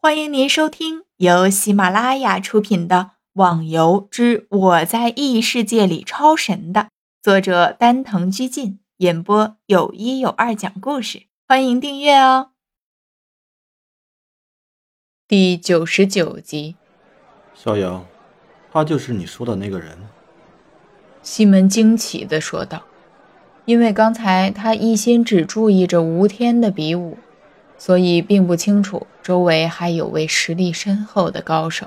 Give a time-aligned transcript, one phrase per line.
[0.00, 2.96] 欢迎您收听由喜马拉雅出品的
[3.32, 6.90] 《网游之我在异世界里超神》的
[7.20, 12.50] 作者丹藤居进演播，有一有二讲故事，欢迎订阅哦。
[15.26, 16.76] 第九十九集，
[17.52, 18.06] 逍遥，
[18.70, 19.98] 他就是你说的那个人。
[21.22, 22.84] 西门惊奇的说道，
[23.64, 27.18] 因为刚才他一心只注意着吴天的比武。
[27.78, 31.86] 所以并不清楚周围还有位实力深厚的高手。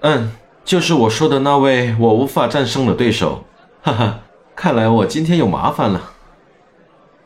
[0.00, 0.32] 嗯，
[0.64, 3.44] 就是我说的那位我无法战胜的对手。
[3.80, 4.20] 哈哈，
[4.54, 6.12] 看来我今天有麻烦了。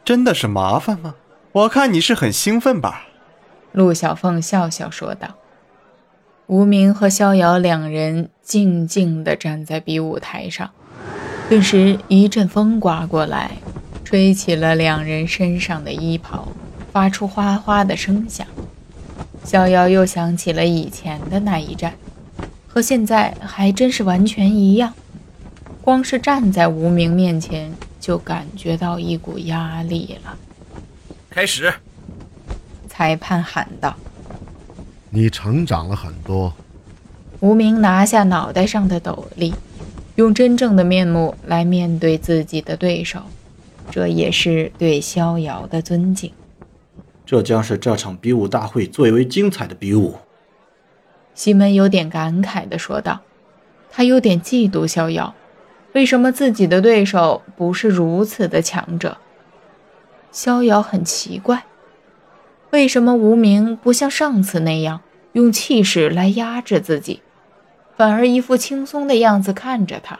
[0.04, 1.14] 真的是麻烦吗？
[1.52, 3.06] 我看你是很兴奋吧？
[3.72, 5.28] 陆小凤笑笑说道。
[6.46, 10.70] 无名和逍遥两人静静地站在比武台上，
[11.48, 13.58] 顿时一阵风刮过来，
[14.04, 16.48] 吹起了两人身上的衣袍。
[16.92, 18.46] 发出哗哗的声响，
[19.44, 21.94] 逍遥又想起了以前的那一战，
[22.66, 24.92] 和现在还真是完全一样。
[25.82, 30.36] 光是站在无名面前，就感觉到一股压力了。
[31.30, 31.72] 开始，
[32.88, 33.96] 裁判喊道
[35.10, 36.52] ：“你成长了很多。”
[37.40, 39.54] 无名拿下脑袋上的斗笠，
[40.16, 43.22] 用真正的面目来面对自己的对手，
[43.90, 46.32] 这也是对逍遥的尊敬。
[47.28, 50.14] 这将是这场比武大会最为精彩的比武。
[51.34, 53.20] 西门有点感慨地说道
[53.92, 55.34] ：“他有点嫉妒逍遥，
[55.92, 59.18] 为什么自己的对手不是如此的强者？
[60.32, 61.66] 逍遥很奇怪，
[62.70, 65.02] 为什么无名不像上次那样
[65.32, 67.20] 用气势来压制自己，
[67.98, 70.18] 反而一副轻松的样子看着他？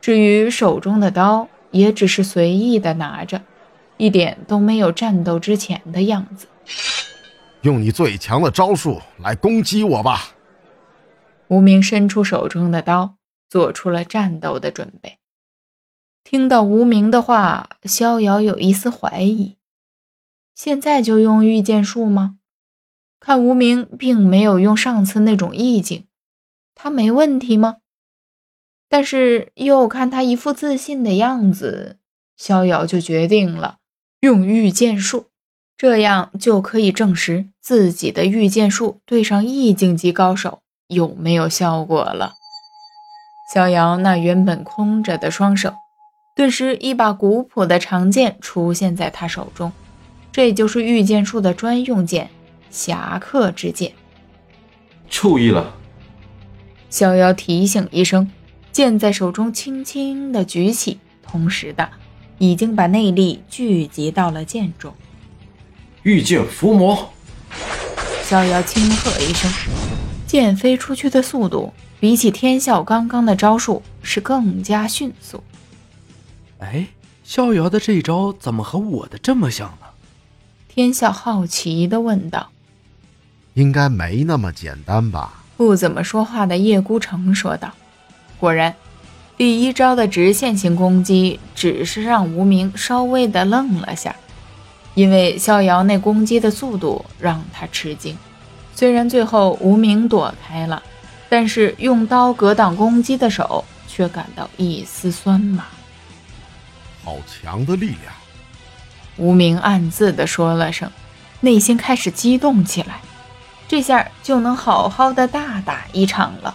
[0.00, 3.42] 至于手中的刀，也只是随意的拿着。”
[4.00, 6.46] 一点都没有战斗之前的样子。
[7.60, 10.30] 用你最强的招数来攻击我吧！
[11.48, 13.16] 无名伸出手中的刀，
[13.50, 15.18] 做出了战斗的准备。
[16.24, 19.58] 听到无名的话，逍遥有一丝怀疑：
[20.54, 22.36] 现在就用御剑术吗？
[23.18, 26.06] 看无名并没有用上次那种意境，
[26.74, 27.76] 他没问题吗？
[28.88, 31.98] 但是又看他一副自信的样子，
[32.38, 33.79] 逍遥就决定了。
[34.20, 35.28] 用御剑术，
[35.78, 42.34] 这样就可以证实自己的御剑术对上意境级高手有没有效果了。
[43.52, 45.72] 逍遥那原本空着的双手，
[46.36, 49.72] 顿时一把古朴的长剑出现在他手中，
[50.30, 52.28] 这就是御剑术的专用剑——
[52.70, 53.92] 侠客之剑。
[55.08, 55.74] 注意了！
[56.90, 58.30] 逍遥提醒一声，
[58.70, 61.88] 剑在手中轻轻的举起，同时的。
[62.40, 64.94] 已经把内力聚集到了剑中，
[66.04, 67.12] 御剑伏魔。
[68.24, 69.50] 逍遥轻喝一声，
[70.26, 75.44] 剑飞出去的速度比起天啸刚刚的招数是更加迅速。
[76.60, 76.86] 哎，
[77.22, 79.86] 逍遥的这一招怎么和我的这么像呢？
[80.66, 82.48] 天啸好奇的问道。
[83.52, 85.44] 应该没那么简单吧？
[85.58, 87.70] 不怎么说话的叶孤城说道。
[88.38, 88.74] 果然。
[89.40, 94.14] 第一招的直线型攻击，只是让无名稍微的愣了下，
[94.92, 98.18] 因为逍遥那攻击的速度让他吃惊。
[98.74, 100.82] 虽然最后无名躲开了，
[101.30, 105.64] 但是用刀格挡攻击的手却感到一丝酸麻。
[107.02, 108.12] 好强的力量！
[109.16, 110.90] 无名暗自的说了声，
[111.40, 113.00] 内心开始激动起来，
[113.66, 116.54] 这下就能好好的大打一场了。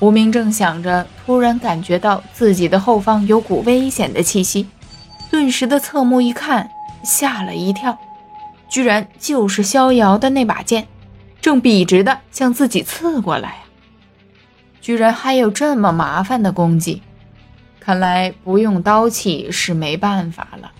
[0.00, 4.66] 无名正想着，突然感觉到自己的后方有股危险的气息，
[5.30, 6.70] 顿时的侧目一看，
[7.04, 7.98] 吓了一跳，
[8.68, 10.88] 居然就是逍遥的那把剑，
[11.42, 13.56] 正笔直的向自己刺过来
[14.80, 17.02] 居然还有这么麻烦的攻击，
[17.78, 20.72] 看来不用刀气是没办法了。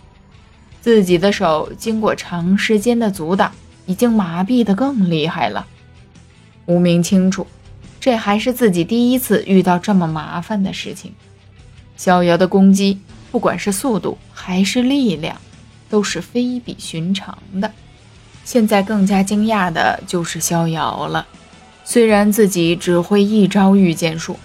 [0.81, 3.53] 自己的手经过长时间的阻挡，
[3.85, 5.67] 已经麻痹的更厉害了。
[6.65, 7.47] 无名清楚。
[8.01, 11.15] 这还是自己第一次遇到这么麻烦的事情。
[11.97, 12.99] 逍遥的攻击，
[13.31, 15.37] 不管是速度还是力量，
[15.91, 17.71] 都是非比寻常的。
[18.43, 21.27] 现在更加惊讶的就是逍遥了。
[21.85, 24.39] 虽然自己只会一招御剑术，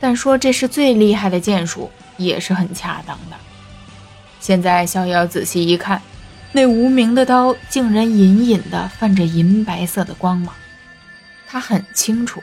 [0.00, 3.36] 但说这是最厉害的剑术也是很恰当的。
[4.40, 6.02] 现在逍遥仔细一看，
[6.52, 10.52] 那无名的刀竟然隐隐的泛着银白色的光芒。
[11.46, 12.42] 他很清楚。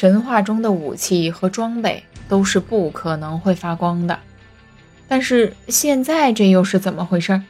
[0.00, 4.16] 神话中的武器和装备都是不可能会发光的，
[5.08, 7.42] 但是现在这又是怎么回事？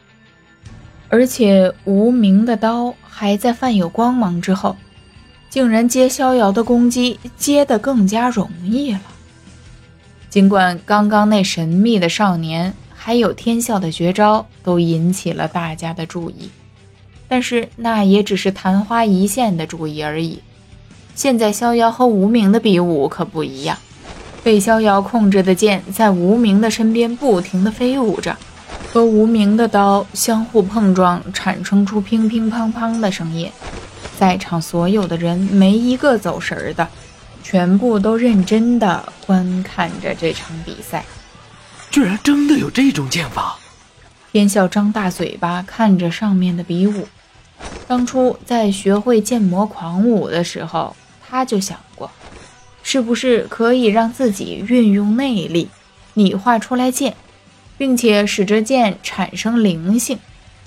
[1.11, 4.77] 而且无名的刀还在泛有光芒之后，
[5.51, 9.01] 竟然接逍遥的攻击接得更加容易了。
[10.31, 16.49] 尽管刚刚那神秘的少年还有天啸的绝招都引起了大家的注意，
[17.29, 20.41] 但是那也只是昙花一现的注意而已。
[21.19, 23.77] 现在逍遥和无名的比武可不一样，
[24.45, 28.37] 被逍遥控制的剑在无名的身边不停地飞舞着，
[28.93, 33.51] 和无名的刀相互碰撞，产生出乒乒乓乓的声音。
[34.17, 36.87] 在场所有的人没一个走神的，
[37.43, 41.05] 全部都认真的观看着这场比赛。
[41.91, 43.59] 居然真的有这种剑法！
[44.31, 47.09] 天笑张大嘴巴看着上面的比武，
[47.89, 50.95] 当初在学会剑魔狂舞的时候。
[51.29, 52.11] 他就想过，
[52.83, 55.69] 是不是可以让自己运用内力，
[56.15, 57.15] 拟化出来剑，
[57.77, 60.19] 并且使这剑产生灵性，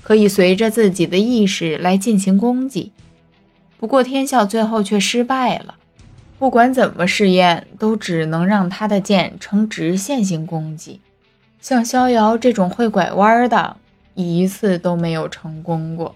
[0.04, 2.92] 可以随着自己的意识来进行攻击。
[3.80, 5.75] 不过天笑最后却失败了，
[6.38, 11.02] 不管怎么试验，都只能让他的剑呈直线性攻击。
[11.60, 13.78] 像逍遥这种会拐弯的，
[14.13, 16.16] 一次都没有成功过。